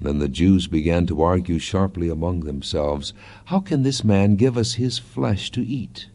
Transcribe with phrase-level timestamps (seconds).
[0.00, 3.12] Then the Jews began to argue sharply among themselves,
[3.46, 6.08] How can this man give us his flesh to eat?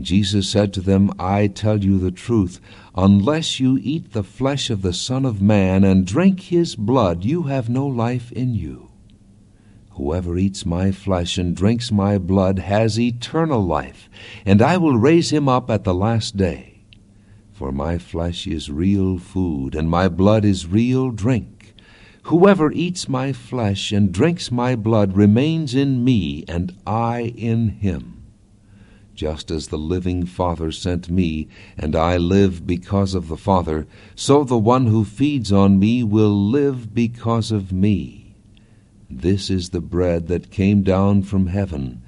[0.00, 2.60] Jesus said to them, I tell you the truth,
[2.96, 7.44] unless you eat the flesh of the Son of Man and drink his blood, you
[7.44, 8.90] have no life in you.
[9.90, 14.08] Whoever eats my flesh and drinks my blood has eternal life,
[14.46, 16.80] and I will raise him up at the last day.
[17.52, 21.51] For my flesh is real food, and my blood is real drink.
[22.26, 28.22] Whoever eats my flesh and drinks my blood remains in me, and I in him.
[29.14, 34.44] Just as the living Father sent me, and I live because of the Father, so
[34.44, 38.34] the one who feeds on me will live because of me.
[39.10, 42.02] This is the bread that came down from heaven.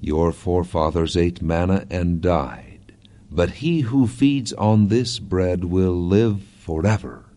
[0.00, 2.94] Your forefathers ate manna and died.
[3.30, 7.27] But he who feeds on this bread will live forever.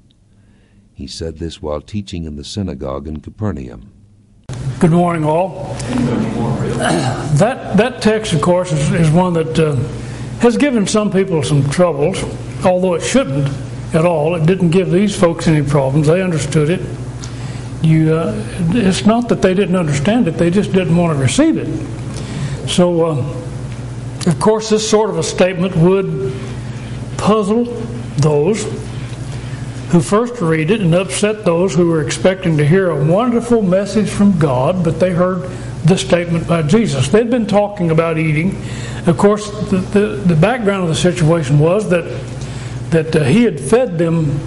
[1.02, 3.92] He said this while teaching in the synagogue in Capernaum.
[4.80, 5.76] Good morning, all.
[7.42, 9.76] That that text, of course, is, is one that uh,
[10.42, 12.24] has given some people some troubles,
[12.64, 13.48] although it shouldn't
[13.96, 14.36] at all.
[14.36, 16.06] It didn't give these folks any problems.
[16.06, 16.82] They understood it.
[17.82, 18.34] You, uh,
[18.74, 22.70] it's not that they didn't understand it; they just didn't want to receive it.
[22.70, 23.18] So, uh,
[24.28, 26.32] of course, this sort of a statement would
[27.18, 27.64] puzzle
[28.18, 28.64] those
[29.92, 34.10] who first read it and upset those who were expecting to hear a wonderful message
[34.10, 35.50] from God, but they heard
[35.84, 37.10] this statement by Jesus.
[37.10, 38.56] They'd been talking about eating.
[39.06, 42.06] Of course, the, the, the background of the situation was that,
[42.92, 44.40] that uh, he had fed them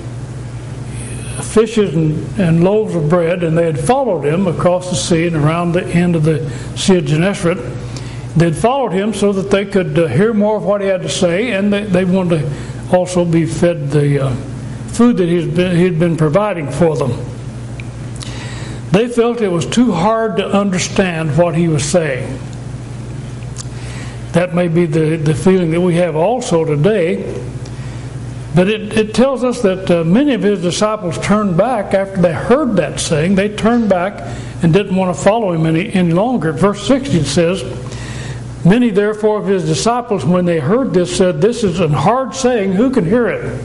[1.42, 5.36] fishes and, and, loaves of bread, and they had followed him across the sea and
[5.36, 7.58] around the end of the Sea of Gennesaret.
[8.34, 11.10] They'd followed him so that they could uh, hear more of what he had to
[11.10, 14.26] say, and they, they wanted to also be fed the.
[14.26, 14.36] Uh,
[14.94, 17.12] food that he'd been, he'd been providing for them.
[18.90, 22.38] They felt it was too hard to understand what he was saying.
[24.32, 27.42] That may be the, the feeling that we have also today.
[28.54, 32.32] But it, it tells us that uh, many of his disciples turned back after they
[32.32, 33.34] heard that saying.
[33.34, 34.20] They turned back
[34.62, 36.52] and didn't want to follow him any, any longer.
[36.52, 37.64] Verse 60 says,
[38.64, 42.72] Many therefore of his disciples, when they heard this, said, This is a hard saying,
[42.72, 43.60] who can hear it?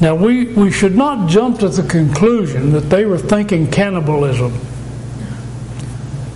[0.00, 4.52] Now, we, we should not jump to the conclusion that they were thinking cannibalism.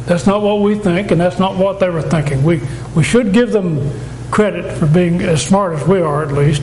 [0.06, 2.42] That's not what we think, and that's not what they were thinking.
[2.42, 2.60] We,
[2.96, 3.92] we should give them
[4.32, 6.62] credit for being as smart as we are, at least.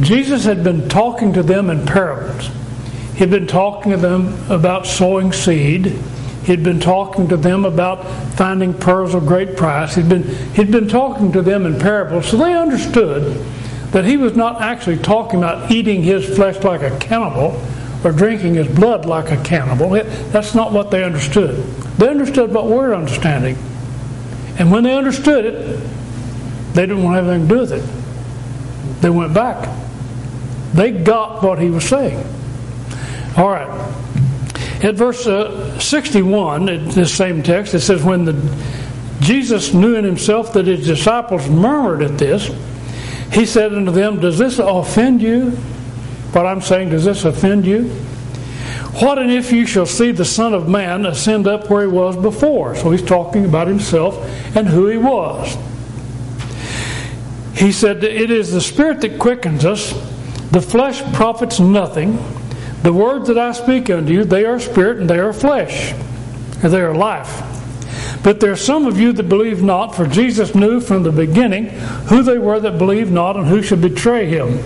[0.00, 2.50] Jesus had been talking to them in parables.
[3.16, 5.86] He'd been talking to them about sowing seed.
[6.44, 8.06] He'd been talking to them about
[8.36, 9.94] finding pearls of great price.
[9.94, 10.22] He'd been,
[10.54, 13.44] he'd been talking to them in parables, so they understood
[13.92, 17.60] that he was not actually talking about eating his flesh like a cannibal
[18.04, 19.90] or drinking his blood like a cannibal.
[19.90, 21.56] That's not what they understood.
[21.98, 23.56] They understood what we're understanding.
[24.58, 25.80] And when they understood it,
[26.74, 29.02] they didn't want anything to do with it.
[29.02, 29.68] They went back.
[30.72, 32.18] They got what he was saying.
[33.36, 33.68] All right.
[34.82, 38.56] At verse uh, 61, in this same text, it says, When the,
[39.20, 42.50] Jesus knew in himself that his disciples murmured at this,
[43.36, 45.50] he said unto them, Does this offend you?
[46.32, 47.82] What I'm saying, does this offend you?
[49.02, 52.16] What and if you shall see the Son of Man ascend up where he was
[52.16, 52.74] before?
[52.76, 54.16] So he's talking about himself
[54.56, 55.54] and who he was.
[57.54, 59.92] He said, It is the Spirit that quickens us,
[60.50, 62.18] the flesh profits nothing.
[62.84, 65.92] The words that I speak unto you, they are spirit and they are flesh,
[66.62, 67.42] and they are life.
[68.26, 71.66] But there are some of you that believe not, for Jesus knew from the beginning
[72.08, 74.58] who they were that believed not and who should betray him.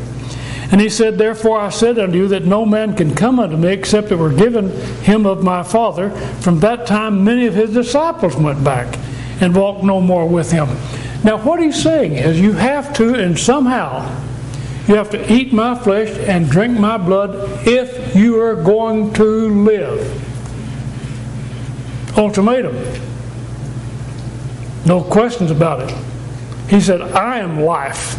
[0.73, 3.69] And he said, Therefore I said unto you that no man can come unto me
[3.69, 4.71] except it were given
[5.03, 6.09] him of my Father.
[6.41, 8.99] From that time many of his disciples went back
[9.43, 10.69] and walked no more with him.
[11.23, 14.09] Now what he's saying is you have to, and somehow,
[14.89, 19.65] you have to eat my flesh and drink my blood if you are going to
[19.65, 20.17] live.
[22.17, 23.10] Ultimatum.
[24.87, 25.97] No questions about it.
[26.69, 28.17] He said, I am life.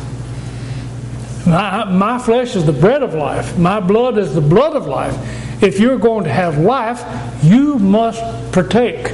[1.45, 3.57] My, my flesh is the bread of life.
[3.57, 5.15] My blood is the blood of life.
[5.63, 7.03] If you're going to have life,
[7.43, 8.21] you must
[8.51, 9.13] partake.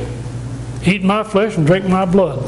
[0.85, 2.39] Eat my flesh and drink my blood.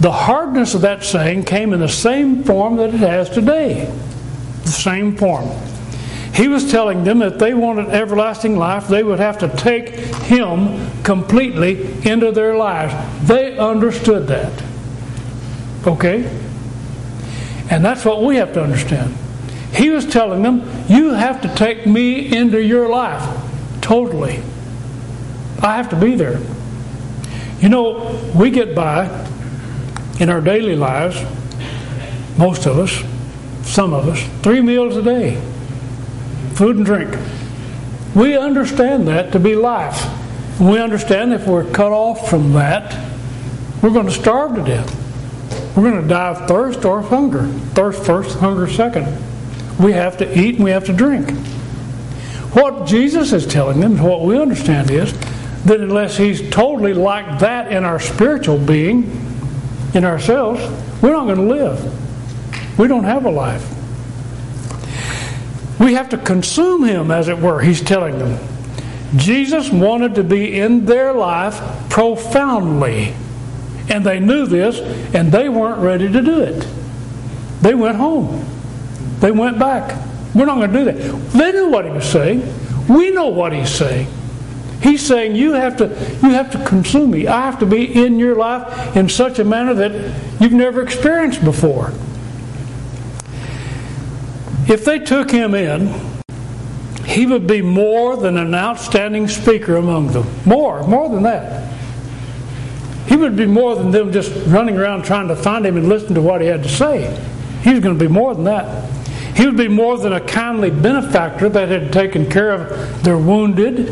[0.00, 3.86] The hardness of that saying came in the same form that it has today.
[4.64, 5.48] The same form.
[6.36, 10.90] He was telling them that they wanted everlasting life, they would have to take Him
[11.02, 12.94] completely into their lives.
[13.26, 14.62] They understood that.
[15.86, 16.24] Okay?
[17.70, 19.16] And that's what we have to understand.
[19.72, 23.24] He was telling them, You have to take me into your life
[23.80, 24.42] totally.
[25.62, 26.38] I have to be there.
[27.60, 29.06] You know, we get by
[30.20, 31.16] in our daily lives,
[32.36, 33.02] most of us,
[33.66, 35.40] some of us, three meals a day
[36.56, 37.14] food and drink.
[38.14, 40.06] We understand that to be life.
[40.58, 42.94] we understand if we're cut off from that,
[43.82, 45.76] we're going to starve to death.
[45.76, 47.46] We're going to die of thirst or of hunger.
[47.74, 49.06] Thirst first, hunger second.
[49.78, 51.30] We have to eat and we have to drink.
[52.54, 55.12] What Jesus is telling them, what we understand is
[55.64, 59.04] that unless He's totally like that in our spiritual being,
[59.92, 60.62] in ourselves,
[61.02, 62.78] we're not going to live.
[62.78, 63.75] We don't have a life.
[65.78, 68.38] We have to consume Him, as it were, He's telling them.
[69.16, 73.14] Jesus wanted to be in their life profoundly.
[73.88, 74.80] And they knew this,
[75.14, 76.66] and they weren't ready to do it.
[77.62, 78.44] They went home.
[79.20, 79.96] They went back.
[80.34, 81.30] We're not going to do that.
[81.32, 82.42] They knew what he was saying.
[82.88, 84.08] We know what he's saying.
[84.82, 85.86] He's saying you have to
[86.22, 87.26] you have to consume me.
[87.26, 91.42] I have to be in your life in such a manner that you've never experienced
[91.42, 91.92] before.
[94.68, 95.94] If they took him in,
[97.04, 100.26] he would be more than an outstanding speaker among them.
[100.44, 101.72] More, more than that.
[103.06, 106.14] He would be more than them just running around trying to find him and listen
[106.14, 107.16] to what he had to say.
[107.62, 108.90] He was going to be more than that.
[109.36, 113.90] He would be more than a kindly benefactor that had taken care of their wounded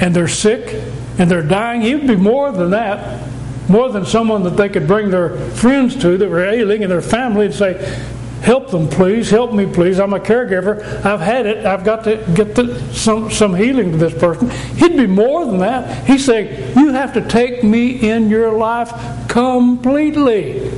[0.00, 0.82] and they're sick
[1.18, 3.28] and they're dying, he would be more than that.
[3.68, 7.00] More than someone that they could bring their friends to that were ailing and their
[7.00, 8.04] family and say,
[8.42, 9.30] Help them, please.
[9.30, 10.00] Help me, please.
[10.00, 10.82] I'm a caregiver.
[11.04, 11.64] I've had it.
[11.64, 14.50] I've got to get the, some, some healing to this person.
[14.76, 16.04] He'd be more than that.
[16.08, 18.92] He's saying, You have to take me in your life
[19.28, 20.72] completely.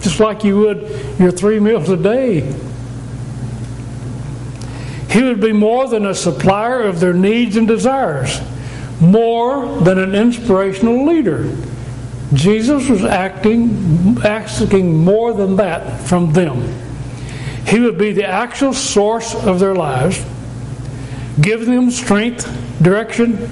[0.00, 0.80] Just like you would
[1.20, 2.40] your three meals a day.
[5.10, 8.40] He would be more than a supplier of their needs and desires,
[9.00, 11.56] more than an inspirational leader.
[12.34, 16.62] Jesus was acting, asking more than that from them.
[17.66, 20.24] He would be the actual source of their lives,
[21.40, 22.46] giving them strength,
[22.82, 23.48] direction,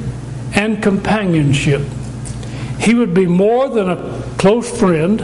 [0.54, 1.82] and companionship.
[2.78, 5.20] He would be more than a close friend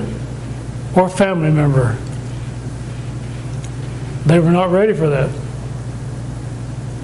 [0.97, 1.97] or family member.
[4.27, 5.31] They were not ready for that.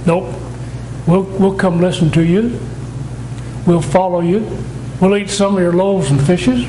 [0.06, 0.34] Nope.
[1.06, 2.58] We'll, we'll come listen to you.
[3.66, 4.46] We'll follow you.
[5.00, 6.66] We'll eat some of your loaves and fishes.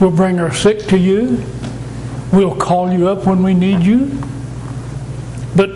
[0.00, 1.42] We'll bring our sick to you.
[2.32, 4.20] We'll call you up when we need you.
[5.56, 5.70] But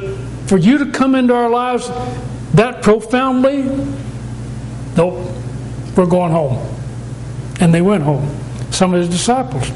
[0.46, 1.88] for you to come into our lives
[2.54, 3.62] that profoundly,
[4.96, 5.30] nope,
[5.96, 6.74] we're going home.
[7.60, 8.38] And they went home.
[8.70, 9.70] Some of his disciples.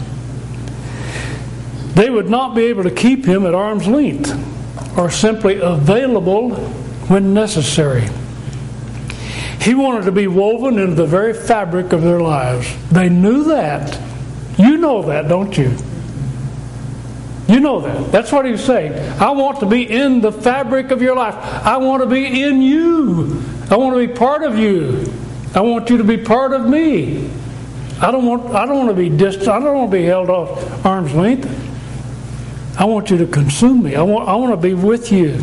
[1.94, 4.32] They would not be able to keep him at arm's length
[4.98, 6.50] or simply available
[7.08, 8.08] when necessary.
[9.60, 12.74] He wanted to be woven into the very fabric of their lives.
[12.90, 14.00] They knew that.
[14.58, 15.76] You know that, don't you?
[17.46, 18.12] You know that.
[18.12, 18.92] That's what he's saying.
[19.20, 21.34] I want to be in the fabric of your life.
[21.34, 23.42] I want to be in you.
[23.70, 25.12] I want to be part of you.
[25.54, 27.28] I want you to be part of me.
[28.00, 29.48] I don't want I don't want to be distant.
[29.48, 31.48] I don't want to be held off arm's length.
[32.78, 33.94] I want you to consume me.
[33.94, 35.36] I want I want to be with you.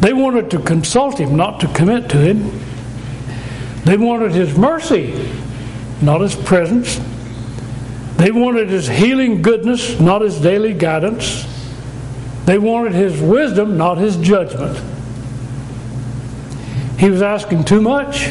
[0.00, 2.69] They wanted to consult him, not to commit to him.
[3.84, 5.30] They wanted his mercy,
[6.00, 7.00] not his presence.
[8.16, 11.46] They wanted his healing goodness, not his daily guidance.
[12.44, 14.78] They wanted his wisdom, not his judgment.
[16.98, 18.28] He was asking too much.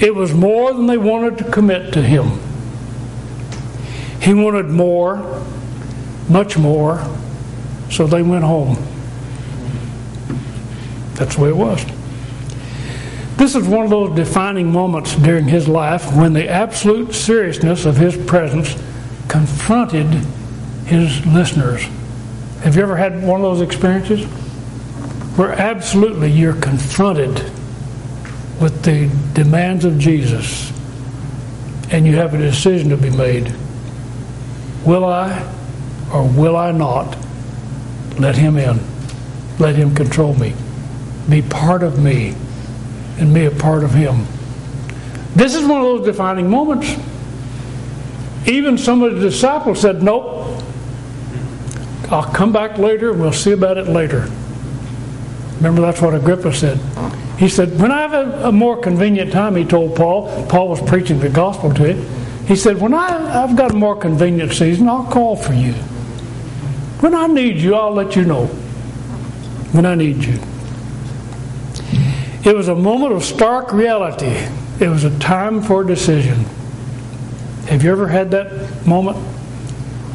[0.00, 2.40] It was more than they wanted to commit to him.
[4.22, 5.44] He wanted more,
[6.28, 7.04] much more,
[7.90, 8.76] so they went home.
[11.14, 11.84] That's the way it was.
[13.36, 17.96] This is one of those defining moments during his life when the absolute seriousness of
[17.96, 18.74] his presence
[19.28, 20.06] confronted
[20.86, 21.82] his listeners.
[22.62, 24.24] Have you ever had one of those experiences?
[25.36, 27.34] Where absolutely you're confronted
[28.60, 30.70] with the demands of Jesus
[31.90, 33.52] and you have a decision to be made.
[34.84, 35.50] Will I
[36.12, 37.16] or will I not
[38.18, 38.78] let him in?
[39.58, 40.54] Let him control me
[41.28, 42.34] be part of me
[43.18, 44.26] and be a part of Him.
[45.34, 46.94] This is one of those defining moments.
[48.46, 50.62] Even some of the disciples said, Nope,
[52.10, 54.28] I'll come back later and we'll see about it later.
[55.56, 56.78] Remember, that's what Agrippa said.
[57.38, 60.82] He said, When I have a, a more convenient time, he told Paul, Paul was
[60.82, 62.46] preaching the gospel to him.
[62.46, 65.72] He said, When I, I've got a more convenient season, I'll call for you.
[67.00, 68.46] When I need you, I'll let you know.
[69.72, 70.38] When I need you.
[72.44, 74.36] It was a moment of stark reality.
[74.80, 76.44] It was a time for decision.
[77.66, 79.16] Have you ever had that moment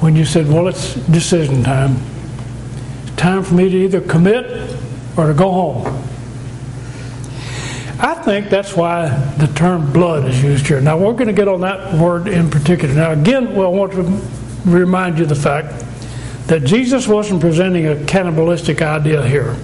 [0.02, 1.96] when you said, Well, it's decision time?
[3.04, 4.78] It's time for me to either commit
[5.16, 6.04] or to go home.
[8.00, 9.08] I think that's why
[9.38, 10.82] the term blood is used here.
[10.82, 12.94] Now, we're going to get on that word in particular.
[12.94, 14.22] Now, again, well, I want to
[14.70, 15.84] remind you the fact
[16.48, 19.56] that Jesus wasn't presenting a cannibalistic idea here.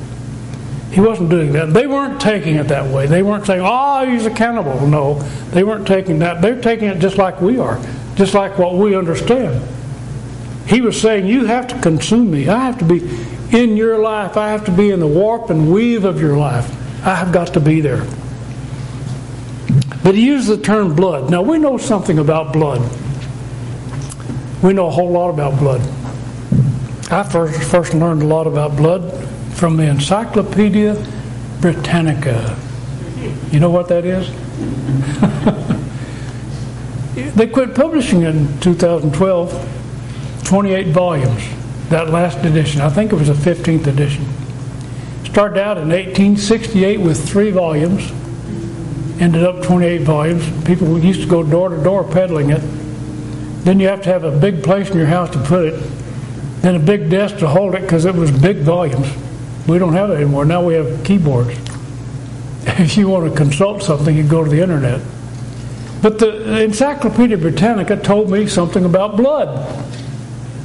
[0.93, 1.73] He wasn't doing that.
[1.73, 3.07] They weren't taking it that way.
[3.07, 4.85] They weren't saying, oh, he's a cannibal.
[4.85, 5.15] No,
[5.49, 6.39] they weren't taking that.
[6.39, 7.83] They're taking it just like we are,
[8.13, 9.67] just like what we understand.
[10.67, 12.47] He was saying, you have to consume me.
[12.47, 12.99] I have to be
[13.57, 14.37] in your life.
[14.37, 16.69] I have to be in the warp and weave of your life.
[17.03, 18.05] I have got to be there.
[20.03, 21.31] But he used the term blood.
[21.31, 22.81] Now, we know something about blood.
[24.61, 25.81] We know a whole lot about blood.
[27.11, 29.23] I first, first learned a lot about blood
[29.53, 30.95] from the Encyclopedia
[31.61, 32.57] Britannica.
[33.51, 34.27] You know what that is?
[37.35, 41.43] they quit publishing in 2012, 28 volumes,
[41.89, 42.81] that last edition.
[42.81, 44.25] I think it was the 15th edition.
[45.25, 48.11] Started out in 1868 with three volumes,
[49.21, 50.65] ended up 28 volumes.
[50.65, 52.61] People used to go door to door peddling it.
[53.63, 55.79] Then you have to have a big place in your house to put it,
[56.61, 59.07] then a big desk to hold it because it was big volumes.
[59.67, 60.45] We don't have that anymore.
[60.45, 61.57] Now we have keyboards.
[62.65, 65.01] If you want to consult something, you go to the internet.
[66.01, 69.49] But the Encyclopedia Britannica told me something about blood.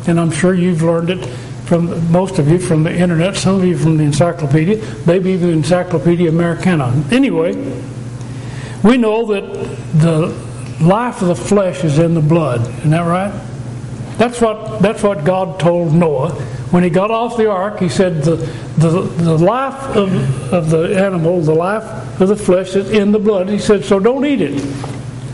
[0.09, 1.27] And I'm sure you've learned it
[1.69, 5.49] from most of you from the internet, some of you from the encyclopedia, maybe even
[5.49, 7.05] the Encyclopedia Americana.
[7.11, 7.55] Anyway,
[8.83, 9.45] we know that
[10.01, 10.29] the
[10.81, 12.63] life of the flesh is in the blood.
[12.79, 13.33] Isn't that right?
[14.19, 16.33] That's what, that's what God told Noah
[16.71, 18.37] when he got off the ark, he said, The,
[18.77, 23.19] the, the life of, of the animal, the life of the flesh is in the
[23.19, 23.49] blood.
[23.49, 24.63] He said, So don't eat it.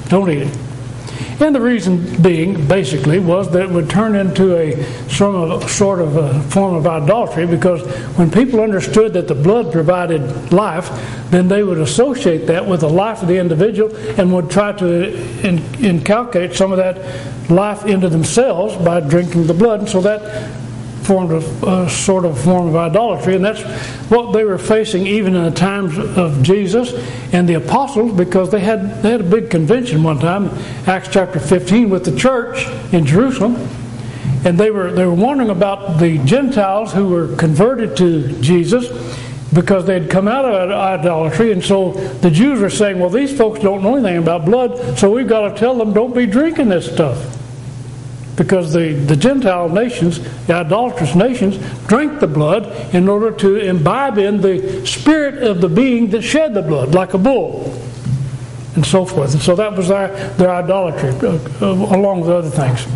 [0.08, 0.58] Don't eat it.
[1.40, 6.40] And the reason being, basically, was that it would turn into a sort of, a
[6.44, 7.82] form of idolatry because
[8.16, 10.90] when people understood that the blood provided life,
[11.30, 15.12] then they would associate that with the life of the individual and would try to
[15.46, 19.80] in, inculcate some of that life into themselves by drinking the blood.
[19.80, 20.52] And so that
[21.04, 23.62] formed a, a, sort of form of idolatry, and that's
[24.10, 26.92] what they were facing even in the times of Jesus
[27.32, 30.50] and the apostles, because they had they had a big convention one time,
[30.86, 33.56] Acts chapter 15, with the church in Jerusalem,
[34.44, 38.88] and they were they were wondering about the Gentiles who were converted to Jesus
[39.52, 43.36] because they had come out of idolatry, and so the Jews were saying, "Well, these
[43.36, 46.70] folks don't know anything about blood, so we've got to tell them don't be drinking
[46.70, 47.43] this stuff."
[48.36, 54.18] Because the, the Gentile nations, the idolatrous nations, drank the blood in order to imbibe
[54.18, 57.80] in the spirit of the being that shed the blood, like a bull,
[58.74, 59.32] and so forth.
[59.32, 62.86] And so that was their, their idolatry, uh, uh, along with other things.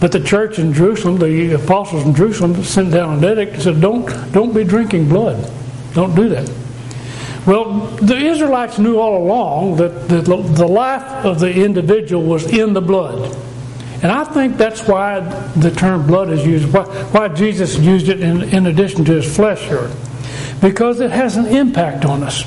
[0.00, 3.80] But the church in Jerusalem, the apostles in Jerusalem, sent down an edict and said,
[3.82, 5.50] "Don't, don't be drinking blood.
[5.92, 6.50] Don't do that."
[7.46, 12.72] Well, the Israelites knew all along that the, the life of the individual was in
[12.72, 13.36] the blood.
[14.02, 15.20] And I think that's why
[15.56, 19.36] the term blood is used, why, why Jesus used it in, in addition to his
[19.36, 19.90] flesh here.
[20.60, 22.44] Because it has an impact on us.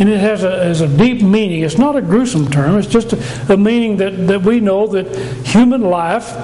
[0.00, 1.62] And it has a, has a deep meaning.
[1.62, 5.06] It's not a gruesome term, it's just a, a meaning that, that we know that
[5.46, 6.34] human life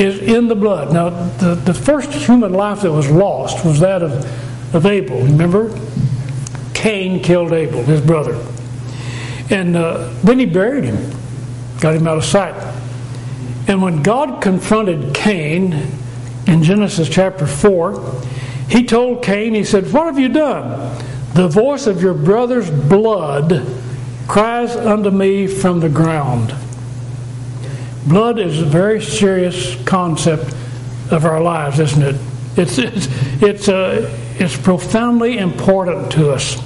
[0.00, 0.92] is in the blood.
[0.92, 5.20] Now, the, the first human life that was lost was that of, of Abel.
[5.20, 5.78] Remember?
[6.72, 8.34] Cain killed Abel, his brother.
[9.50, 11.10] And uh, then he buried him,
[11.80, 12.54] got him out of sight.
[13.66, 15.72] And when God confronted Cain
[16.46, 18.22] in Genesis chapter 4,
[18.68, 20.96] he told Cain, he said, What have you done?
[21.34, 23.66] The voice of your brother's blood
[24.28, 26.54] cries unto me from the ground.
[28.06, 30.54] Blood is a very serious concept
[31.10, 32.16] of our lives, isn't it?
[32.56, 33.08] It's, it's,
[33.42, 36.62] it's, uh, it's profoundly important to us.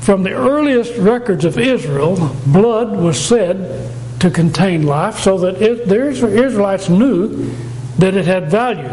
[0.00, 5.88] From the earliest records of Israel, blood was said to contain life so that it,
[5.88, 7.54] the Israelites knew
[7.98, 8.88] that it had value.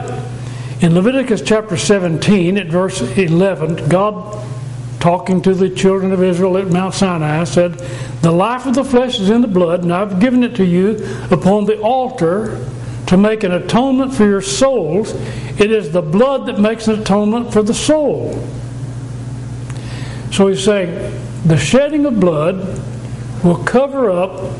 [0.81, 4.45] In Leviticus chapter 17, at verse 11, God,
[4.99, 7.73] talking to the children of Israel at Mount Sinai, said,
[8.21, 10.97] The life of the flesh is in the blood, and I've given it to you
[11.31, 12.67] upon the altar
[13.07, 15.13] to make an atonement for your souls.
[15.59, 18.33] It is the blood that makes an atonement for the soul.
[20.31, 22.81] So he's saying, the shedding of blood
[23.43, 24.51] will cover up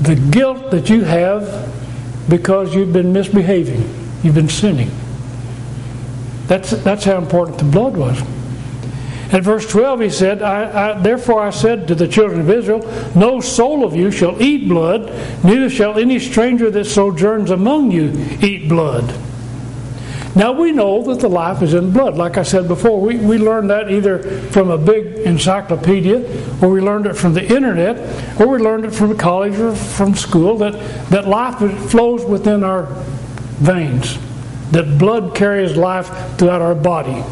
[0.00, 1.72] the guilt that you have
[2.28, 3.82] because you've been misbehaving,
[4.22, 4.90] you've been sinning.
[6.46, 8.20] That's, that's how important the blood was.
[9.32, 12.80] At verse 12, he said, I, I, Therefore I said to the children of Israel,
[13.14, 15.06] No soul of you shall eat blood,
[15.42, 19.14] neither shall any stranger that sojourns among you eat blood.
[20.34, 22.16] Now we know that the life is in blood.
[22.16, 24.18] Like I said before, we, we learned that either
[24.50, 26.20] from a big encyclopedia,
[26.62, 30.14] or we learned it from the internet, or we learned it from college or from
[30.14, 30.72] school that,
[31.10, 31.58] that life
[31.90, 32.86] flows within our
[33.60, 34.18] veins,
[34.70, 36.08] that blood carries life
[36.38, 37.22] throughout our body.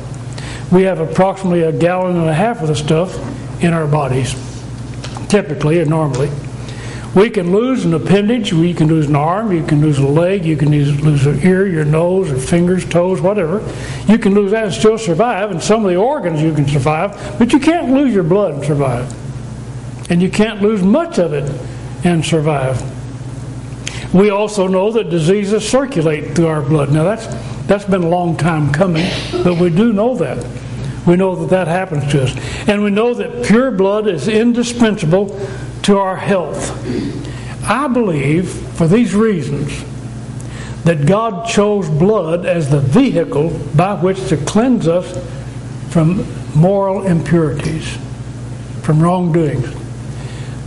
[0.70, 3.16] We have approximately a gallon and a half of the stuff
[3.64, 4.34] in our bodies,
[5.28, 6.30] typically or normally.
[7.14, 10.44] We can lose an appendage, we can lose an arm, you can lose a leg,
[10.44, 13.68] you can lose an ear, your nose, or fingers, toes, whatever.
[14.06, 17.36] You can lose that and still survive, and some of the organs you can survive,
[17.38, 19.12] but you can't lose your blood and survive.
[20.10, 21.50] And you can't lose much of it
[22.04, 22.80] and survive.
[24.14, 26.92] We also know that diseases circulate through our blood.
[26.92, 27.26] Now that's
[27.66, 29.06] that's been a long time coming,
[29.44, 30.44] but we do know that.
[31.06, 32.68] We know that that happens to us.
[32.68, 35.28] And we know that pure blood is indispensable
[35.82, 36.76] to our health.
[37.64, 39.84] I believe, for these reasons,
[40.84, 45.12] that God chose blood as the vehicle by which to cleanse us
[45.92, 47.98] from moral impurities,
[48.82, 49.76] from wrongdoings.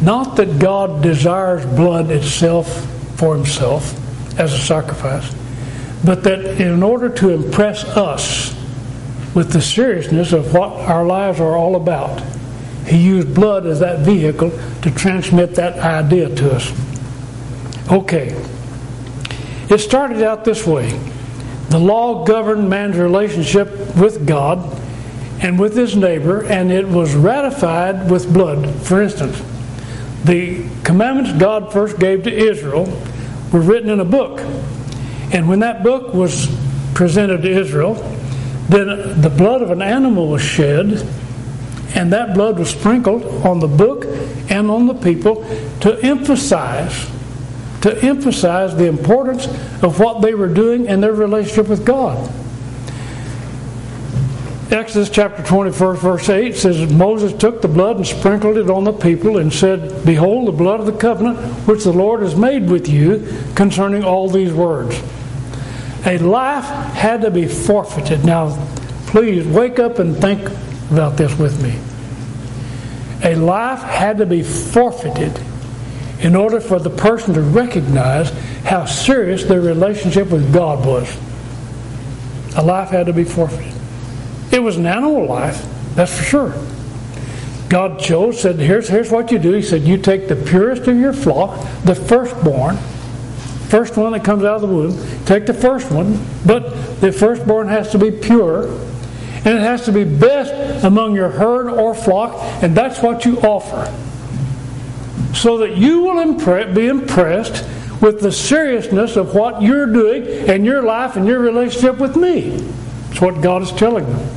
[0.01, 2.86] Not that God desires blood itself
[3.17, 4.00] for himself
[4.39, 5.34] as a sacrifice,
[6.03, 8.53] but that in order to impress us
[9.34, 12.22] with the seriousness of what our lives are all about,
[12.85, 16.71] he used blood as that vehicle to transmit that idea to us.
[17.91, 18.35] Okay.
[19.69, 20.89] It started out this way
[21.69, 24.79] the law governed man's relationship with God
[25.41, 28.69] and with his neighbor, and it was ratified with blood.
[28.83, 29.41] For instance,
[30.23, 32.85] the commandments God first gave to Israel
[33.51, 34.39] were written in a book.
[35.33, 36.47] And when that book was
[36.93, 37.96] presented to Israel,
[38.69, 41.05] then the blood of an animal was shed
[41.96, 44.06] and that blood was sprinkled on the book
[44.50, 45.44] and on the people
[45.82, 47.10] to emphasize
[47.84, 49.46] to emphasize the importance
[49.84, 52.32] of what they were doing and their relationship with God.
[54.72, 58.94] Exodus chapter 24, verse 8 says, Moses took the blood and sprinkled it on the
[58.94, 62.88] people and said, Behold, the blood of the covenant which the Lord has made with
[62.88, 65.00] you concerning all these words.
[66.06, 66.64] A life
[66.96, 68.24] had to be forfeited.
[68.24, 68.66] Now,
[69.08, 70.50] please wake up and think
[70.94, 71.79] about this with me.
[73.24, 75.40] A life had to be forfeited
[76.20, 78.29] in order for the person to recognize
[78.64, 81.18] how serious their relationship with God was.
[82.56, 83.74] A life had to be forfeited.
[84.51, 86.53] It was an animal life, that's for sure.
[87.70, 89.51] God chose, said, here's, here's what you do.
[89.53, 92.77] He said, You take the purest of your flock, the firstborn,
[93.68, 97.68] first one that comes out of the womb, take the first one, but the firstborn
[97.70, 98.68] has to be pure
[99.46, 103.40] and it has to be best among your herd or flock, and that's what you
[103.42, 103.92] offer.
[105.36, 107.66] So that you will be impressed
[108.01, 112.51] with the seriousness of what you're doing and your life and your relationship with me.
[113.08, 114.29] That's what God is telling them.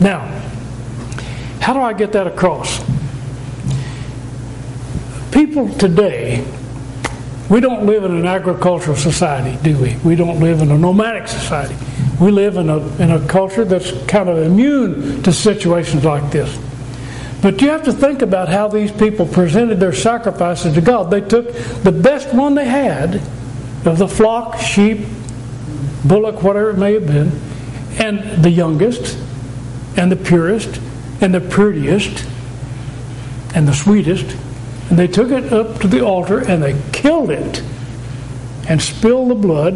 [0.00, 0.20] Now,
[1.60, 2.82] how do I get that across?
[5.32, 6.44] People today,
[7.50, 9.96] we don't live in an agricultural society, do we?
[10.04, 11.76] We don't live in a nomadic society.
[12.20, 16.58] We live in a, in a culture that's kind of immune to situations like this.
[17.40, 21.10] But you have to think about how these people presented their sacrifices to God.
[21.10, 21.52] They took
[21.82, 23.16] the best one they had
[23.84, 25.06] of the flock, sheep,
[26.04, 27.30] bullock, whatever it may have been,
[28.00, 29.16] and the youngest,
[29.96, 30.80] and the purest,
[31.20, 32.26] and the prettiest,
[33.54, 34.36] and the sweetest,
[34.90, 37.62] and they took it up to the altar and they killed it
[38.68, 39.74] and spilled the blood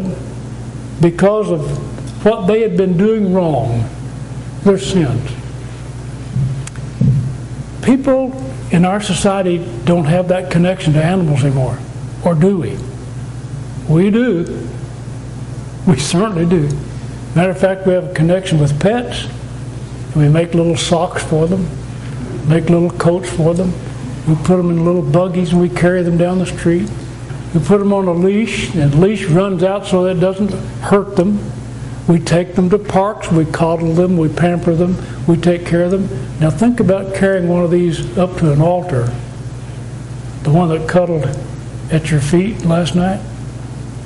[1.01, 1.92] because of
[2.23, 3.89] what they had been doing wrong,
[4.63, 5.31] their sins.
[7.83, 8.33] People
[8.71, 11.77] in our society don't have that connection to animals anymore.
[12.23, 12.77] Or do we?
[13.89, 14.67] We do.
[15.85, 16.69] We certainly do.
[17.35, 19.25] Matter of fact, we have a connection with pets.
[20.13, 21.67] And we make little socks for them,
[22.47, 23.73] make little coats for them.
[24.27, 26.89] We put them in little buggies and we carry them down the street.
[27.53, 30.51] We put them on a leash, and the leash runs out so that it doesn't
[30.81, 31.39] hurt them.
[32.07, 35.91] We take them to parks, we coddle them, we pamper them, we take care of
[35.91, 36.09] them.
[36.39, 39.05] Now think about carrying one of these up to an altar.
[40.43, 41.23] The one that cuddled
[41.91, 43.19] at your feet last night,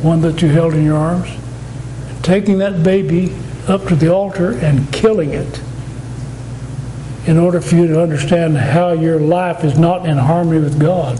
[0.03, 1.27] one that you held in your arms.
[2.21, 3.35] Taking that baby
[3.67, 5.59] up to the altar and killing it
[7.25, 11.19] in order for you to understand how your life is not in harmony with God.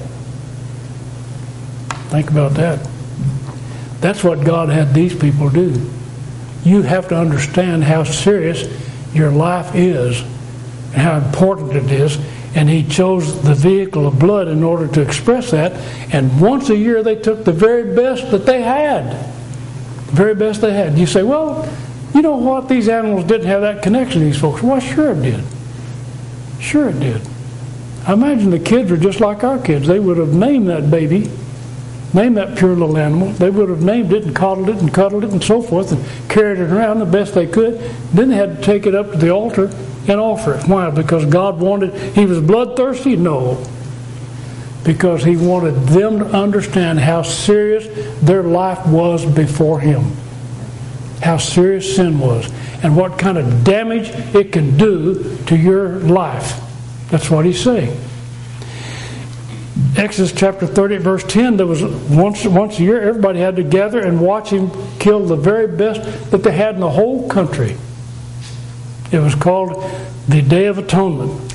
[2.12, 2.88] Think about that.
[4.00, 5.92] That's what God had these people do
[6.68, 8.66] you have to understand how serious
[9.14, 12.18] your life is and how important it is.
[12.56, 15.74] And he chose the vehicle of blood in order to express that.
[16.14, 19.12] And once a year, they took the very best that they had.
[20.08, 20.98] The very best they had.
[20.98, 21.72] You say, well,
[22.14, 22.68] you know what?
[22.68, 24.64] These animals didn't have that connection, these folks.
[24.64, 25.44] Well, sure it did.
[26.60, 27.22] Sure it did.
[28.08, 29.88] I imagine the kids were just like our kids.
[29.88, 31.30] They would have named that baby
[32.14, 33.30] named that pure little animal.
[33.30, 36.30] They would have named it and coddled it and cuddled it and so forth and
[36.30, 37.80] carried it around the best they could.
[38.14, 39.70] Then they had to take it up to the altar
[40.08, 40.68] and offer it.
[40.68, 40.90] Why?
[40.90, 43.16] Because God wanted, He was bloodthirsty?
[43.16, 43.64] No.
[44.84, 47.88] Because He wanted them to understand how serious
[48.22, 50.14] their life was before Him.
[51.22, 52.50] How serious sin was.
[52.84, 56.62] And what kind of damage it can do to your life.
[57.10, 58.00] That's what He's saying.
[59.98, 64.00] Exodus chapter 30, verse 10, there was once, once a year, everybody had to gather
[64.00, 67.76] and watch him kill the very best that they had in the whole country.
[69.12, 69.84] It was called
[70.28, 71.52] the Day of Atonement.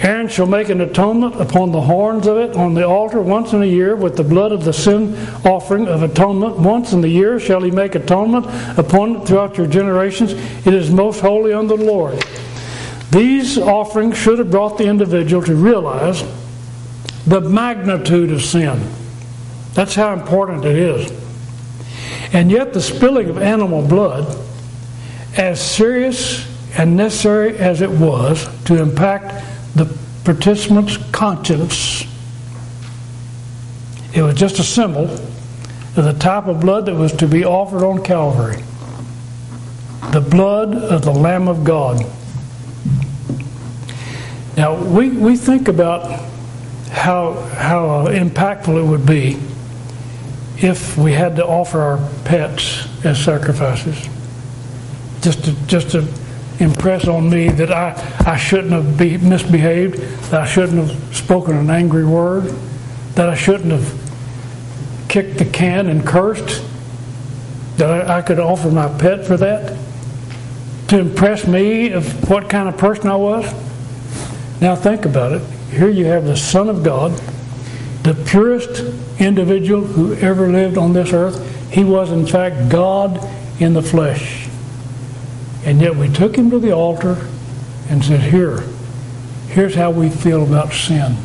[0.00, 3.62] Aaron shall make an atonement upon the horns of it on the altar once in
[3.62, 6.58] a year with the blood of the sin offering of atonement.
[6.58, 8.46] Once in the year shall he make atonement
[8.78, 10.32] upon it throughout your generations.
[10.66, 12.24] It is most holy unto the Lord.
[13.10, 16.22] These offerings should have brought the individual to realize
[17.26, 18.80] the magnitude of sin.
[19.74, 21.12] That's how important it is.
[22.32, 24.36] And yet, the spilling of animal blood,
[25.36, 26.46] as serious
[26.78, 29.86] and necessary as it was to impact the
[30.24, 32.04] participant's conscience,
[34.14, 37.84] it was just a symbol of the type of blood that was to be offered
[37.84, 38.62] on Calvary
[40.12, 42.04] the blood of the Lamb of God.
[44.56, 46.22] Now, we, we think about
[46.90, 49.38] how, how impactful it would be
[50.58, 54.08] if we had to offer our pets as sacrifices.
[55.20, 56.06] Just to, just to
[56.58, 57.92] impress on me that I,
[58.26, 59.98] I shouldn't have be, misbehaved,
[60.30, 62.54] that I shouldn't have spoken an angry word,
[63.14, 66.62] that I shouldn't have kicked the can and cursed,
[67.76, 69.76] that I, I could offer my pet for that,
[70.88, 73.44] to impress me of what kind of person I was.
[74.60, 77.12] Now think about it here you have the Son of God,
[78.02, 78.80] the purest
[79.20, 81.70] individual who ever lived on this earth.
[81.70, 83.20] He was, in fact, God
[83.60, 84.48] in the flesh.
[85.64, 87.26] And yet we took him to the altar
[87.88, 88.60] and said, Here,
[89.48, 91.16] here's how we feel about sin.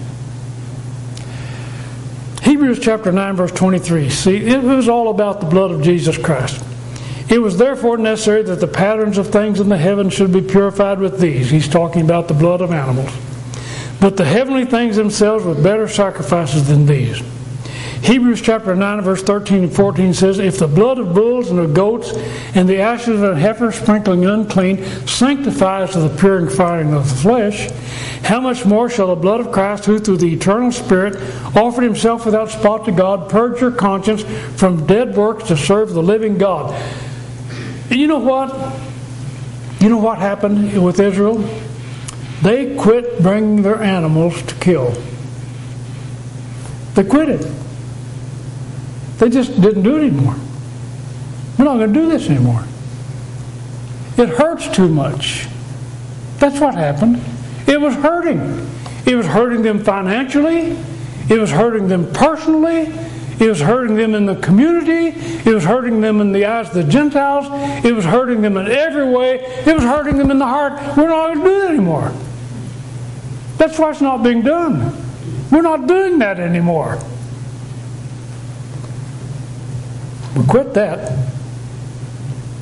[2.41, 4.09] Hebrews chapter 9, verse 23.
[4.09, 6.63] See, it was all about the blood of Jesus Christ.
[7.29, 10.99] It was therefore necessary that the patterns of things in the heavens should be purified
[10.99, 11.49] with these.
[11.49, 13.11] He's talking about the blood of animals
[14.01, 17.21] but the heavenly things themselves were better sacrifices than these.
[18.01, 21.75] Hebrews chapter 9, verse 13 and 14 says, If the blood of bulls and of
[21.75, 22.11] goats
[22.55, 27.69] and the ashes of a heifer sprinkling unclean sanctifies to the purifying of the flesh,
[28.23, 31.15] how much more shall the blood of Christ, who through the eternal Spirit
[31.55, 34.23] offered himself without spot to God, purge your conscience
[34.59, 36.73] from dead works to serve the living God?
[37.91, 38.51] And you know what?
[39.79, 41.47] You know what happened with Israel?
[42.41, 44.91] They quit bringing their animals to kill.
[46.95, 47.47] They quit it.
[49.19, 50.35] They just didn't do it anymore.
[51.57, 52.65] We're not going to do this anymore.
[54.17, 55.47] It hurts too much.
[56.39, 57.21] That's what happened.
[57.67, 58.39] It was hurting.
[59.05, 60.75] It was hurting them financially.
[61.29, 62.91] It was hurting them personally.
[63.39, 65.19] It was hurting them in the community.
[65.47, 67.45] It was hurting them in the eyes of the Gentiles.
[67.85, 69.41] It was hurting them in every way.
[69.65, 70.73] It was hurting them in the heart.
[70.97, 72.11] We're not going to do that anymore.
[73.61, 74.91] That's why it's not being done.
[75.51, 76.97] We're not doing that anymore.
[80.35, 81.29] We quit that.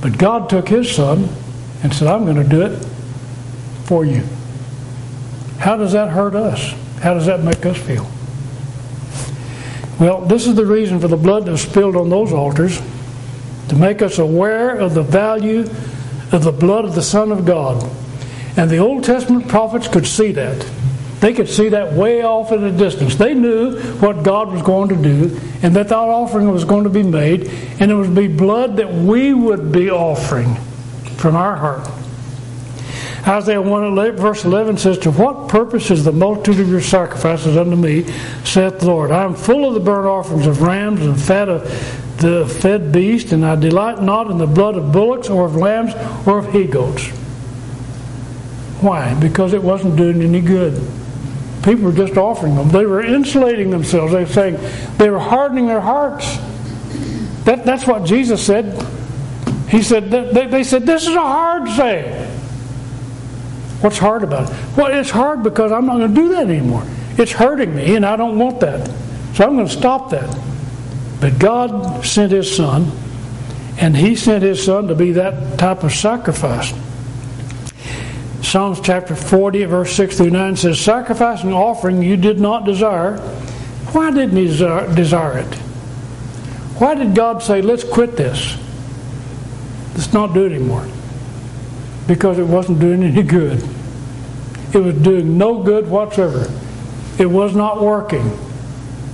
[0.01, 1.29] But God took His Son
[1.83, 2.75] and said, I'm going to do it
[3.85, 4.25] for you.
[5.59, 6.73] How does that hurt us?
[6.99, 8.05] How does that make us feel?
[10.01, 12.81] Well, this is the reason for the blood that was spilled on those altars
[13.69, 15.61] to make us aware of the value
[16.33, 17.89] of the blood of the Son of God.
[18.57, 20.69] And the Old Testament prophets could see that.
[21.19, 23.15] They could see that way off in the distance.
[23.15, 26.89] They knew what God was going to do and that that offering was going to
[26.89, 27.47] be made,
[27.79, 30.55] and it would be blood that we would be offering
[31.17, 31.89] from our heart.
[33.27, 37.75] Isaiah 1 verse 11 says, To what purpose is the multitude of your sacrifices unto
[37.75, 38.03] me,
[38.45, 39.11] saith the Lord?
[39.11, 41.63] I am full of the burnt offerings of rams and fat of
[42.19, 45.93] the fed beast, and I delight not in the blood of bullocks or of lambs
[46.25, 47.07] or of he goats.
[48.81, 49.13] Why?
[49.19, 50.81] Because it wasn't doing any good.
[51.63, 52.69] People were just offering them.
[52.69, 54.13] They were insulating themselves.
[54.13, 54.57] They were saying
[54.97, 56.37] they were hardening their hearts.
[57.43, 58.85] That, that's what Jesus said.
[59.69, 62.27] He said, they, they said, This is a hard saying.
[63.81, 64.77] What's hard about it?
[64.77, 66.85] Well, it's hard because I'm not going to do that anymore.
[67.17, 68.87] It's hurting me, and I don't want that.
[69.35, 70.37] So I'm going to stop that.
[71.21, 72.91] But God sent His Son,
[73.77, 76.73] and He sent His Son to be that type of sacrifice.
[78.41, 83.17] Psalms chapter 40, verse 6 through 9 says, Sacrifice and offering you did not desire.
[83.91, 85.53] Why didn't He desire it?
[86.79, 88.57] Why did God say, let's quit this?
[89.95, 90.87] Let's not do it anymore.
[92.07, 93.61] Because it wasn't doing any good.
[94.73, 96.49] It was doing no good whatsoever.
[97.17, 98.31] It was not working.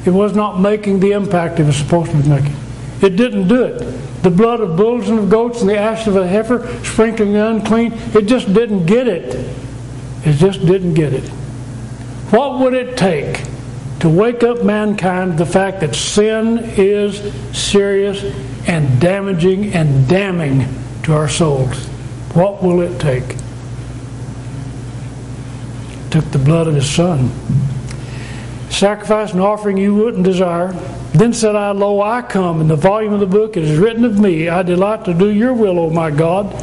[0.06, 2.56] It was not making the impact it was supposed to be making.
[3.02, 3.82] It didn't do it.
[4.26, 7.46] The blood of bulls and of goats and the ash of a heifer sprinkling the
[7.46, 9.36] unclean, it just didn't get it.
[10.26, 11.30] It just didn't get it.
[12.32, 13.44] What would it take
[14.00, 17.22] to wake up mankind to the fact that sin is
[17.56, 18.24] serious
[18.68, 20.68] and damaging and damning
[21.04, 21.86] to our souls.
[22.34, 23.24] What will it take?
[23.24, 23.38] It
[26.10, 27.30] took the blood of his son.
[28.76, 30.74] Sacrifice and offering you wouldn't desire.
[31.14, 32.60] Then said I, Lo, I come.
[32.60, 35.54] In the volume of the book is written of me, I delight to do your
[35.54, 36.54] will, O my God.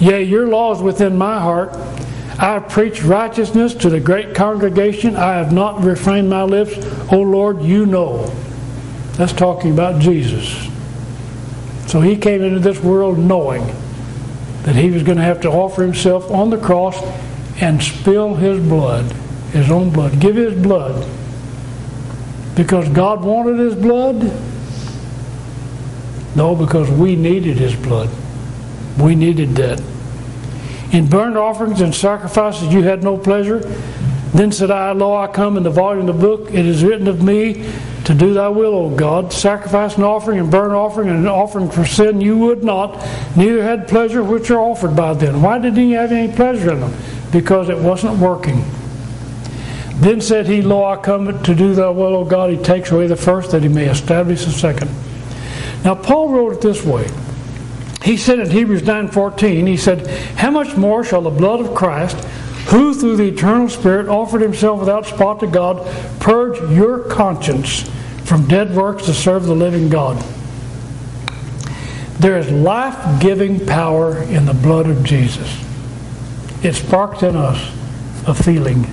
[0.00, 1.74] Yea, your law is within my heart.
[2.38, 5.16] I have preached righteousness to the great congregation.
[5.16, 6.72] I have not refrained my lips.
[7.12, 8.24] O Lord, you know.
[9.18, 10.66] That's talking about Jesus.
[11.88, 13.66] So he came into this world knowing
[14.62, 16.96] that he was going to have to offer himself on the cross
[17.60, 19.12] and spill his blood,
[19.52, 21.06] his own blood, give his blood.
[22.56, 24.22] Because God wanted his blood?
[26.36, 28.10] No, because we needed his blood.
[28.98, 29.82] We needed that.
[30.92, 33.60] In burnt offerings and sacrifices you had no pleasure.
[34.32, 36.50] Then said I, Lo, I come in the volume of the book.
[36.52, 37.68] It is written of me
[38.04, 39.32] to do thy will, O God.
[39.32, 42.94] Sacrifice and offering and burnt offering and an offering for sin you would not,
[43.36, 45.42] neither had pleasure which are offered by them.
[45.42, 46.94] Why didn't he have any pleasure in them?
[47.32, 48.64] Because it wasn't working.
[50.00, 52.50] Then said he, Lo, I come to do thy will, O God.
[52.50, 54.90] He takes away the first that he may establish the second.
[55.84, 57.08] Now, Paul wrote it this way
[58.02, 62.16] he said in Hebrews 9:14, he said, "How much more shall the blood of Christ,
[62.68, 65.86] who through the eternal Spirit offered himself without spot to God,
[66.18, 67.84] purge your conscience
[68.24, 70.16] from dead works to serve the living God?"
[72.18, 75.48] There is life-giving power in the blood of Jesus.
[76.62, 77.58] It sparks in us
[78.26, 78.86] a feeling.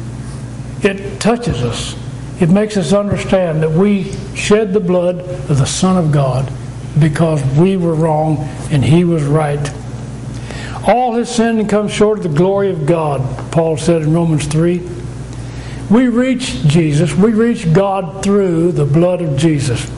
[0.88, 1.98] It touches us.
[2.40, 6.50] It makes us understand that we shed the blood of the Son of God
[6.98, 8.38] because we were wrong
[8.72, 9.60] and he was right.
[10.88, 14.82] All his sin comes short of the glory of God, Paul said in Romans 3.
[15.92, 19.92] We reach Jesus, we reach God through the blood of Jesus.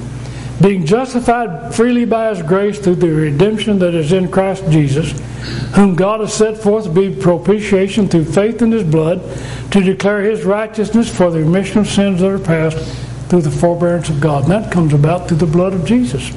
[0.62, 5.12] Being justified freely by his grace through the redemption that is in Christ Jesus,
[5.74, 9.22] whom God has set forth to be propitiation through faith in his blood,
[9.72, 12.78] to declare his righteousness for the remission of sins that are past
[13.30, 14.44] through the forbearance of God.
[14.44, 16.30] And that comes about through the blood of Jesus.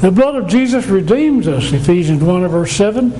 [0.00, 3.12] The blood of Jesus redeems us, Ephesians 1 verse 7.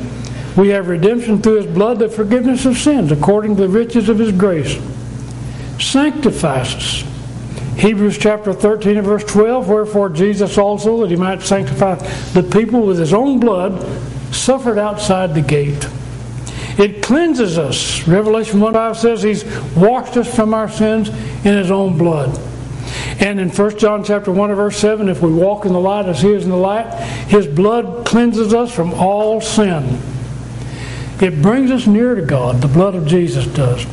[0.56, 4.18] We have redemption through his blood, the forgiveness of sins, according to the riches of
[4.18, 4.80] his grace.
[5.78, 7.17] Sanctifies us.
[7.78, 11.94] Hebrews chapter 13 and verse 12, wherefore Jesus also, that he might sanctify
[12.32, 13.80] the people with his own blood,
[14.34, 15.88] suffered outside the gate.
[16.76, 18.06] It cleanses us.
[18.06, 19.44] Revelation 1 5 says he's
[19.76, 22.36] washed us from our sins in his own blood.
[23.20, 26.20] And in 1 John chapter 1 verse 7, if we walk in the light as
[26.20, 26.92] he is in the light,
[27.28, 30.00] his blood cleanses us from all sin.
[31.20, 33.86] It brings us near to God, the blood of Jesus does.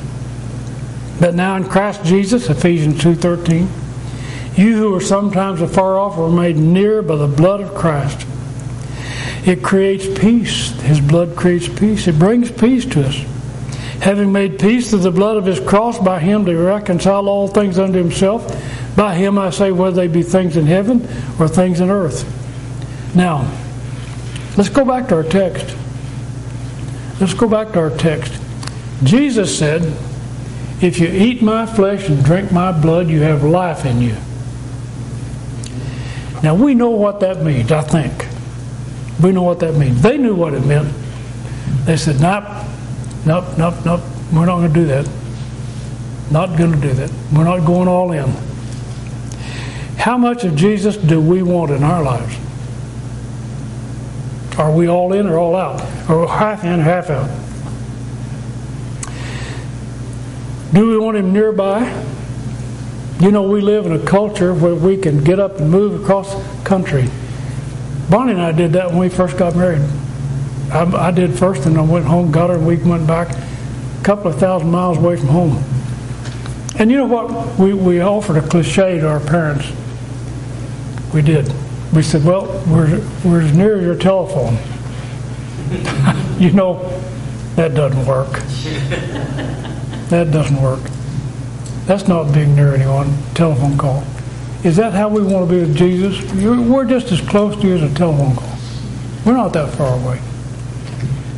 [1.20, 6.58] But now in Christ Jesus, Ephesians 2.13, you who were sometimes afar off were made
[6.58, 8.26] near by the blood of Christ.
[9.46, 10.72] It creates peace.
[10.82, 12.08] His blood creates peace.
[12.08, 13.16] It brings peace to us.
[14.02, 17.78] Having made peace through the blood of his cross by him to reconcile all things
[17.78, 18.46] unto himself,
[18.96, 21.02] by him I say, whether they be things in heaven
[21.40, 22.24] or things in earth.
[23.16, 23.50] Now,
[24.58, 25.76] let's go back to our text.
[27.20, 28.42] Let's go back to our text.
[29.04, 29.82] Jesus said,
[30.86, 34.16] If you eat my flesh and drink my blood, you have life in you.
[36.44, 38.28] Now, we know what that means, I think.
[39.20, 40.04] We know what that means.
[40.04, 40.94] They knew what it meant.
[41.86, 42.44] They said, Nope,
[43.26, 45.10] nope, nope, nope, we're not going to do that.
[46.30, 47.12] Not going to do that.
[47.34, 48.30] We're not going all in.
[49.98, 52.38] How much of Jesus do we want in our lives?
[54.60, 55.82] Are we all in or all out?
[56.08, 57.45] Or half in half out?
[60.74, 62.04] Do we want him nearby?
[63.20, 66.36] You know, we live in a culture where we can get up and move across
[66.64, 67.08] country.
[68.10, 69.82] Bonnie and I did that when we first got married.
[70.72, 73.30] I, I did first, and I went home, got her, and we went back.
[73.30, 75.64] A couple of thousand miles away from home.
[76.78, 77.58] And you know what?
[77.58, 79.72] We, we offered a cliche to our parents.
[81.14, 81.52] We did.
[81.94, 84.58] We said, well, we're, we're as near as your telephone.
[86.40, 87.02] you know,
[87.56, 88.42] that doesn't work.
[90.16, 90.80] That doesn't work.
[91.88, 93.14] That's not being near anyone.
[93.34, 94.02] Telephone call.
[94.64, 96.24] Is that how we want to be with Jesus?
[96.42, 98.58] We're just as close to you as a telephone call.
[99.26, 100.22] We're not that far away.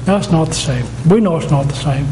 [0.05, 0.85] That's not the same.
[1.09, 2.05] We know it's not the same.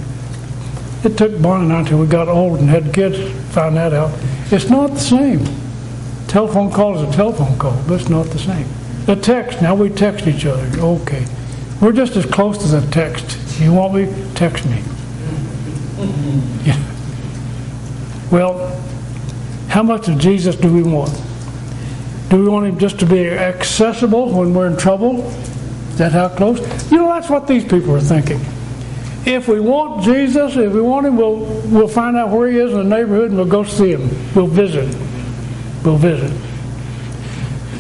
[1.03, 3.93] It took Bonnie and I until we got old and had kids to find that
[3.93, 4.09] out.
[4.51, 5.45] It's not the same.
[6.25, 8.67] Telephone call is a telephone call, but it's not the same.
[9.07, 10.67] A text, now we text each other.
[10.79, 11.27] Okay.
[11.79, 13.37] We're just as close as a text.
[13.59, 14.11] You want me?
[14.33, 14.81] Text me.
[16.63, 16.81] Yeah.
[18.31, 18.81] Well,
[19.67, 21.11] how much of Jesus do we want?
[22.29, 25.21] Do we want him just to be accessible when we're in trouble?
[25.89, 26.59] Is that how close?
[26.91, 28.39] You know, that's what these people are thinking.
[29.25, 32.71] If we want Jesus, if we want him, we'll, we'll find out where he is
[32.71, 34.09] in the neighborhood and we'll go see him.
[34.35, 34.93] We'll visit.
[35.83, 36.31] We'll visit.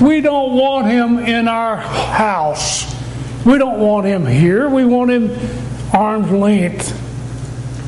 [0.01, 2.93] We don't want him in our house.
[3.45, 4.69] We don't want him here.
[4.69, 5.31] We want him
[5.93, 7.04] arm's length.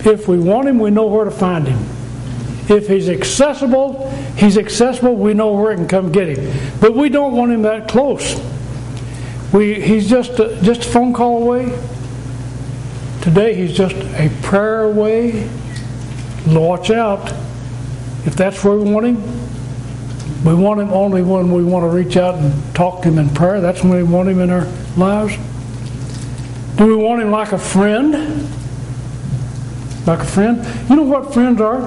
[0.07, 1.79] If we want him, we know where to find him.
[2.69, 5.15] If he's accessible, he's accessible.
[5.15, 6.71] We know where we can come get him.
[6.79, 8.41] But we don't want him that close.
[9.51, 11.77] We, he's just a, just a phone call away.
[13.21, 15.49] Today he's just a prayer away.
[16.47, 17.29] Watch out.
[18.25, 19.23] If that's where we want him,
[20.45, 23.29] we want him only when we want to reach out and talk to him in
[23.33, 23.59] prayer.
[23.59, 24.65] That's when we want him in our
[24.95, 25.35] lives.
[26.77, 28.47] Do we want him like a friend?
[30.07, 30.65] Like a friend?
[30.89, 31.81] You know what friends are?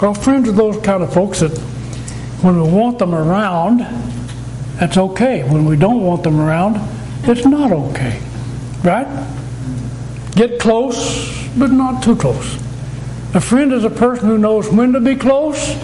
[0.00, 1.50] Well, friends are those kind of folks that
[2.40, 3.80] when we want them around,
[4.78, 5.44] that's okay.
[5.44, 6.76] When we don't want them around,
[7.24, 8.18] it's not okay.
[8.82, 9.06] Right?
[10.32, 12.54] Get close, but not too close.
[13.34, 15.76] A friend is a person who knows when to be close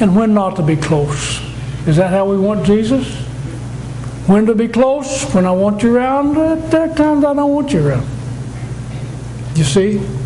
[0.00, 1.40] and when not to be close.
[1.86, 3.06] Is that how we want Jesus?
[4.26, 6.34] When to be close, when I want you around,
[6.70, 8.08] there are times I don't want you around.
[9.54, 10.19] You see?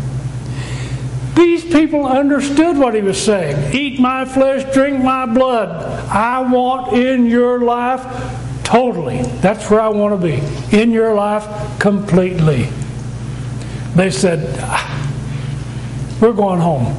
[1.35, 3.73] These people understood what he was saying.
[3.73, 5.69] Eat my flesh, drink my blood.
[6.09, 8.01] I want in your life
[8.63, 9.21] totally.
[9.41, 10.41] That's where I want to be.
[10.75, 11.45] In your life
[11.79, 12.69] completely.
[13.95, 15.11] They said, ah,
[16.21, 16.95] We're going home.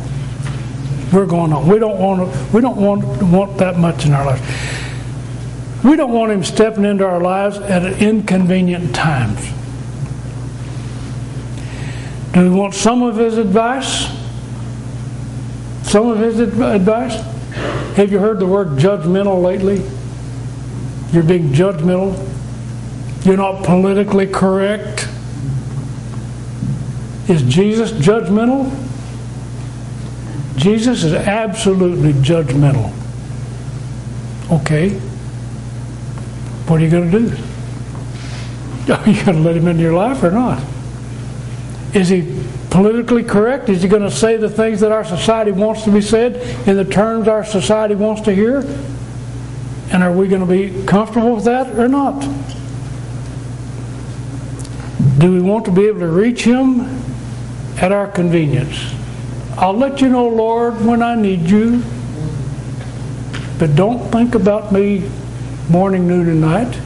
[1.12, 1.66] We're going home.
[1.68, 5.82] We don't want to, we don't want, want that much in our life.
[5.82, 9.40] We don't want him stepping into our lives at inconvenient times.
[12.32, 14.15] Do we want some of his advice?
[15.86, 17.14] Some of his advice?
[17.96, 19.82] Have you heard the word judgmental lately?
[21.12, 22.14] You're being judgmental.
[23.24, 25.08] You're not politically correct.
[27.28, 28.70] Is Jesus judgmental?
[30.56, 32.92] Jesus is absolutely judgmental.
[34.50, 34.90] Okay.
[36.66, 37.36] What are you going to do?
[38.92, 40.62] Are you going to let him into your life or not?
[41.94, 42.45] Is he
[42.76, 43.70] politically correct?
[43.70, 46.36] Is he going to say the things that our society wants to be said
[46.68, 48.58] in the terms our society wants to hear?
[49.90, 52.20] And are we going to be comfortable with that or not?
[55.18, 56.80] Do we want to be able to reach him
[57.78, 58.78] at our convenience?
[59.56, 61.82] I'll let you know, Lord, when I need you.
[63.58, 65.10] But don't think about me
[65.70, 66.78] morning, noon, and night.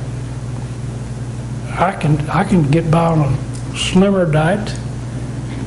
[1.81, 4.72] I can I can get by on a slimmer diet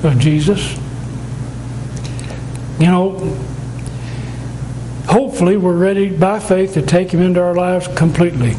[0.03, 0.77] of Jesus.
[2.79, 3.11] You know,
[5.07, 8.55] hopefully we're ready by faith to take him into our lives completely.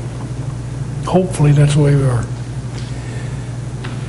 [1.04, 2.24] Hopefully that's the way we are.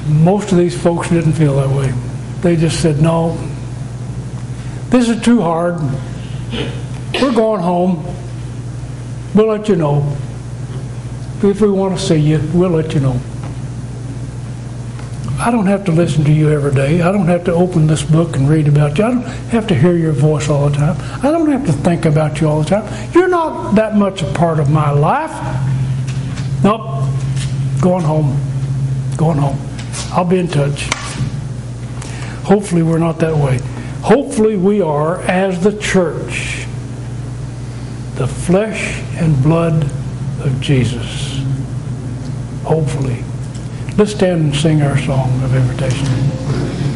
[0.08, 1.93] Most of these folks didn't feel that way.
[2.41, 3.36] They just said, no,
[4.89, 5.82] this is too hard.
[7.22, 8.05] We're going home.
[9.34, 10.16] We'll let you know.
[11.41, 13.20] If we want to see you, we'll let you know.
[15.46, 17.04] I don't have to listen to you every day.
[17.04, 19.04] I don't have to open this book and read about you.
[19.04, 19.22] I don't
[19.52, 20.98] have to hear your voice all the time.
[21.24, 23.12] I don't have to think about you all the time.
[23.14, 25.30] You're not that much a part of my life.
[26.64, 27.08] Nope.
[27.80, 28.39] Going home.
[29.18, 29.60] Going home.
[30.12, 30.89] I'll be in touch.
[32.46, 33.60] Hopefully, we're not that way.
[34.02, 36.66] Hopefully, we are, as the church,
[38.16, 39.84] the flesh and blood
[40.41, 41.39] of Jesus.
[42.64, 43.24] Hopefully.
[43.98, 46.95] Let's stand and sing our song of invitation.